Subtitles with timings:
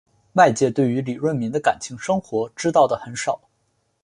[0.33, 3.39] 外界对于李闰珉的感情生活知道的很少。